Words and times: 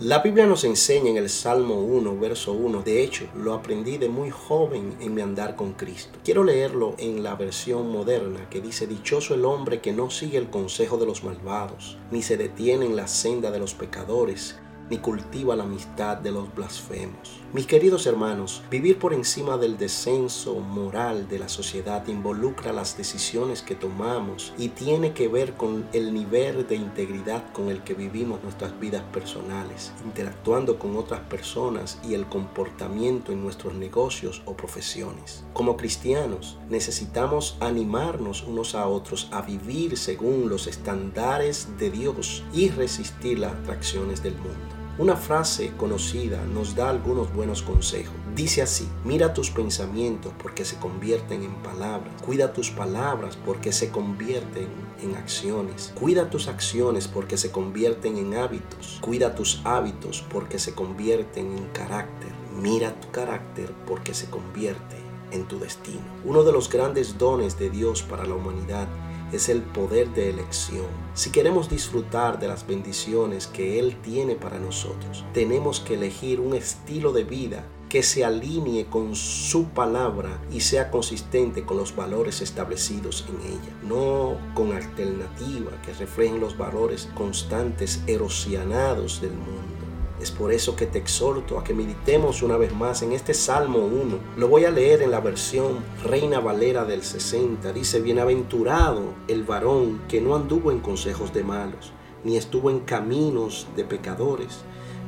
La 0.00 0.18
Biblia 0.18 0.44
nos 0.46 0.64
enseña 0.64 1.08
en 1.08 1.16
el 1.16 1.30
Salmo 1.30 1.76
1, 1.76 2.18
verso 2.20 2.52
1, 2.52 2.82
de 2.82 3.02
hecho, 3.02 3.28
lo 3.34 3.54
aprendí 3.54 3.96
de 3.96 4.10
muy 4.10 4.28
joven 4.28 4.94
en 5.00 5.14
mi 5.14 5.22
andar 5.22 5.56
con 5.56 5.72
Cristo. 5.72 6.18
Quiero 6.22 6.44
leerlo 6.44 6.94
en 6.98 7.22
la 7.22 7.34
versión 7.34 7.90
moderna 7.90 8.46
que 8.50 8.60
dice, 8.60 8.86
Dichoso 8.86 9.32
el 9.32 9.46
hombre 9.46 9.80
que 9.80 9.94
no 9.94 10.10
sigue 10.10 10.36
el 10.36 10.50
consejo 10.50 10.98
de 10.98 11.06
los 11.06 11.24
malvados, 11.24 11.96
ni 12.10 12.20
se 12.20 12.36
detiene 12.36 12.84
en 12.84 12.94
la 12.94 13.08
senda 13.08 13.50
de 13.50 13.58
los 13.58 13.72
pecadores, 13.72 14.58
ni 14.90 14.98
cultiva 14.98 15.56
la 15.56 15.64
amistad 15.64 16.18
de 16.18 16.30
los 16.30 16.54
blasfemos. 16.54 17.40
Mis 17.52 17.66
queridos 17.66 18.06
hermanos, 18.06 18.62
vivir 18.70 18.98
por 18.98 19.12
encima 19.12 19.56
del 19.56 19.78
descenso 19.78 20.56
moral 20.60 21.28
de 21.28 21.38
la 21.38 21.48
sociedad 21.48 22.06
involucra 22.06 22.72
las 22.72 22.96
decisiones 22.96 23.62
que 23.62 23.74
tomamos 23.74 24.52
y 24.58 24.68
tiene 24.68 25.12
que 25.12 25.28
ver 25.28 25.54
con 25.54 25.86
el 25.92 26.12
nivel 26.12 26.66
de 26.66 26.76
integridad 26.76 27.52
con 27.52 27.68
el 27.68 27.82
que 27.82 27.94
vivimos 27.94 28.42
nuestras 28.42 28.78
vidas 28.78 29.02
personales, 29.12 29.92
interactuando 30.04 30.78
con 30.78 30.96
otras 30.96 31.20
personas 31.20 31.98
y 32.06 32.14
el 32.14 32.26
comportamiento 32.26 33.32
en 33.32 33.42
nuestros 33.42 33.74
negocios 33.74 34.42
o 34.44 34.54
profesiones. 34.54 35.44
Como 35.52 35.76
cristianos, 35.76 36.58
necesitamos 36.68 37.56
animarnos 37.60 38.42
unos 38.42 38.74
a 38.74 38.86
otros 38.86 39.28
a 39.32 39.42
vivir 39.42 39.96
según 39.96 40.48
los 40.48 40.66
estándares 40.66 41.68
de 41.78 41.90
Dios 41.90 42.44
y 42.52 42.68
resistir 42.68 43.38
las 43.38 43.52
atracciones 43.54 44.22
del 44.22 44.34
mundo. 44.34 44.75
Una 44.98 45.14
frase 45.14 45.72
conocida 45.76 46.42
nos 46.46 46.74
da 46.74 46.88
algunos 46.88 47.30
buenos 47.34 47.60
consejos. 47.60 48.14
Dice 48.34 48.62
así, 48.62 48.88
mira 49.04 49.34
tus 49.34 49.50
pensamientos 49.50 50.32
porque 50.42 50.64
se 50.64 50.76
convierten 50.76 51.42
en 51.42 51.54
palabras. 51.56 52.14
Cuida 52.24 52.54
tus 52.54 52.70
palabras 52.70 53.36
porque 53.44 53.72
se 53.72 53.90
convierten 53.90 54.68
en 55.02 55.14
acciones. 55.16 55.92
Cuida 56.00 56.30
tus 56.30 56.48
acciones 56.48 57.08
porque 57.08 57.36
se 57.36 57.50
convierten 57.50 58.16
en 58.16 58.36
hábitos. 58.36 58.96
Cuida 59.02 59.34
tus 59.34 59.60
hábitos 59.64 60.24
porque 60.32 60.58
se 60.58 60.74
convierten 60.74 61.58
en 61.58 61.66
carácter. 61.74 62.32
Mira 62.58 62.98
tu 62.98 63.10
carácter 63.10 63.74
porque 63.86 64.14
se 64.14 64.30
convierte 64.30 64.96
en 65.30 65.44
tu 65.46 65.58
destino. 65.58 66.00
Uno 66.24 66.42
de 66.42 66.52
los 66.52 66.70
grandes 66.70 67.18
dones 67.18 67.58
de 67.58 67.68
Dios 67.68 68.00
para 68.00 68.24
la 68.24 68.34
humanidad 68.34 68.88
es 69.32 69.48
el 69.48 69.62
poder 69.62 70.08
de 70.14 70.30
elección. 70.30 70.86
Si 71.14 71.30
queremos 71.30 71.68
disfrutar 71.68 72.38
de 72.38 72.48
las 72.48 72.66
bendiciones 72.66 73.46
que 73.46 73.78
Él 73.78 73.96
tiene 74.02 74.34
para 74.34 74.58
nosotros, 74.58 75.24
tenemos 75.32 75.80
que 75.80 75.94
elegir 75.94 76.40
un 76.40 76.54
estilo 76.54 77.12
de 77.12 77.24
vida 77.24 77.66
que 77.88 78.02
se 78.02 78.24
alinee 78.24 78.86
con 78.86 79.14
su 79.14 79.68
palabra 79.68 80.40
y 80.50 80.60
sea 80.60 80.90
consistente 80.90 81.64
con 81.64 81.76
los 81.76 81.94
valores 81.94 82.40
establecidos 82.40 83.24
en 83.28 83.52
ella, 83.52 83.76
no 83.82 84.36
con 84.54 84.72
alternativas 84.72 85.74
que 85.84 85.92
reflejen 85.94 86.40
los 86.40 86.58
valores 86.58 87.08
constantes 87.14 88.02
erosionados 88.06 89.20
del 89.20 89.32
mundo. 89.32 89.76
Es 90.20 90.30
por 90.30 90.52
eso 90.52 90.76
que 90.76 90.86
te 90.86 90.98
exhorto 90.98 91.58
a 91.58 91.64
que 91.64 91.74
meditemos 91.74 92.42
una 92.42 92.56
vez 92.56 92.74
más 92.74 93.02
en 93.02 93.12
este 93.12 93.34
Salmo 93.34 93.80
1. 93.80 94.18
Lo 94.36 94.48
voy 94.48 94.64
a 94.64 94.70
leer 94.70 95.02
en 95.02 95.10
la 95.10 95.20
versión 95.20 95.84
Reina 96.04 96.40
Valera 96.40 96.84
del 96.84 97.02
60. 97.02 97.72
Dice, 97.72 98.00
bienaventurado 98.00 99.02
el 99.28 99.44
varón 99.44 100.00
que 100.08 100.20
no 100.22 100.34
anduvo 100.34 100.72
en 100.72 100.80
consejos 100.80 101.34
de 101.34 101.44
malos, 101.44 101.92
ni 102.24 102.36
estuvo 102.36 102.70
en 102.70 102.80
caminos 102.80 103.68
de 103.76 103.84
pecadores, 103.84 104.60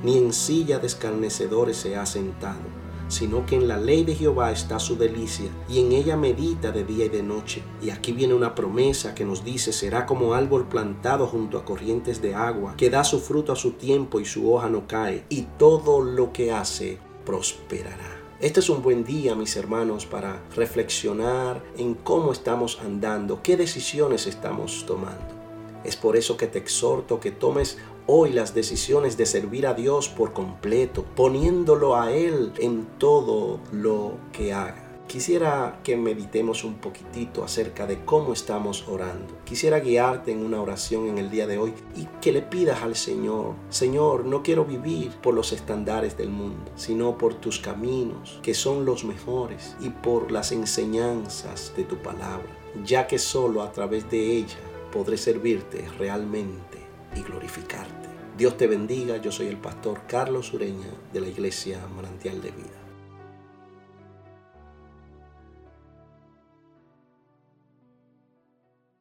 ni 0.02 0.18
en 0.18 0.32
silla 0.32 0.78
de 0.78 0.86
escarnecedores 0.86 1.78
se 1.78 1.96
ha 1.96 2.04
sentado 2.04 2.87
sino 3.08 3.44
que 3.46 3.56
en 3.56 3.68
la 3.68 3.78
ley 3.78 4.04
de 4.04 4.14
Jehová 4.14 4.52
está 4.52 4.78
su 4.78 4.96
delicia, 4.96 5.50
y 5.68 5.80
en 5.80 5.92
ella 5.92 6.16
medita 6.16 6.70
de 6.70 6.84
día 6.84 7.06
y 7.06 7.08
de 7.08 7.22
noche. 7.22 7.62
Y 7.82 7.90
aquí 7.90 8.12
viene 8.12 8.34
una 8.34 8.54
promesa 8.54 9.14
que 9.14 9.24
nos 9.24 9.44
dice, 9.44 9.72
será 9.72 10.06
como 10.06 10.34
árbol 10.34 10.68
plantado 10.68 11.26
junto 11.26 11.58
a 11.58 11.64
corrientes 11.64 12.22
de 12.22 12.34
agua, 12.34 12.74
que 12.76 12.90
da 12.90 13.04
su 13.04 13.20
fruto 13.20 13.52
a 13.52 13.56
su 13.56 13.72
tiempo 13.72 14.20
y 14.20 14.24
su 14.24 14.52
hoja 14.52 14.68
no 14.68 14.86
cae, 14.86 15.24
y 15.28 15.42
todo 15.58 16.00
lo 16.00 16.32
que 16.32 16.52
hace 16.52 16.98
prosperará. 17.24 18.16
Este 18.40 18.60
es 18.60 18.70
un 18.70 18.82
buen 18.82 19.04
día, 19.04 19.34
mis 19.34 19.56
hermanos, 19.56 20.06
para 20.06 20.40
reflexionar 20.54 21.60
en 21.76 21.94
cómo 21.94 22.30
estamos 22.30 22.78
andando, 22.84 23.42
qué 23.42 23.56
decisiones 23.56 24.28
estamos 24.28 24.84
tomando. 24.86 25.37
Es 25.84 25.96
por 25.96 26.16
eso 26.16 26.36
que 26.36 26.46
te 26.46 26.58
exhorto 26.58 27.20
que 27.20 27.30
tomes 27.30 27.78
hoy 28.06 28.32
las 28.32 28.54
decisiones 28.54 29.16
de 29.16 29.26
servir 29.26 29.66
a 29.66 29.74
Dios 29.74 30.08
por 30.08 30.32
completo, 30.32 31.04
poniéndolo 31.14 31.96
a 31.96 32.12
Él 32.12 32.52
en 32.58 32.86
todo 32.98 33.60
lo 33.70 34.14
que 34.32 34.52
haga. 34.52 34.88
Quisiera 35.08 35.80
que 35.84 35.96
meditemos 35.96 36.64
un 36.64 36.74
poquitito 36.74 37.42
acerca 37.42 37.86
de 37.86 38.04
cómo 38.04 38.34
estamos 38.34 38.86
orando. 38.88 39.38
Quisiera 39.46 39.80
guiarte 39.80 40.32
en 40.32 40.44
una 40.44 40.60
oración 40.60 41.06
en 41.06 41.16
el 41.16 41.30
día 41.30 41.46
de 41.46 41.56
hoy 41.56 41.72
y 41.96 42.06
que 42.20 42.30
le 42.30 42.42
pidas 42.42 42.82
al 42.82 42.94
Señor, 42.94 43.54
Señor, 43.70 44.26
no 44.26 44.42
quiero 44.42 44.66
vivir 44.66 45.10
por 45.22 45.32
los 45.32 45.52
estándares 45.54 46.18
del 46.18 46.28
mundo, 46.28 46.70
sino 46.76 47.16
por 47.16 47.32
tus 47.32 47.58
caminos, 47.58 48.38
que 48.42 48.52
son 48.52 48.84
los 48.84 49.04
mejores, 49.04 49.76
y 49.80 49.88
por 49.88 50.30
las 50.30 50.52
enseñanzas 50.52 51.72
de 51.74 51.84
tu 51.84 51.96
palabra, 51.96 52.48
ya 52.84 53.06
que 53.06 53.18
solo 53.18 53.62
a 53.62 53.72
través 53.72 54.10
de 54.10 54.36
ella 54.36 54.58
podré 54.92 55.16
servirte 55.16 55.86
realmente 55.98 56.78
y 57.14 57.22
glorificarte. 57.22 58.08
Dios 58.36 58.56
te 58.56 58.66
bendiga, 58.66 59.16
yo 59.16 59.32
soy 59.32 59.48
el 59.48 59.56
pastor 59.56 60.02
Carlos 60.06 60.52
Ureña 60.52 60.90
de 61.12 61.20
la 61.20 61.28
iglesia 61.28 61.80
Manantial 61.94 62.40
de 62.40 62.50
Vida. 62.50 62.87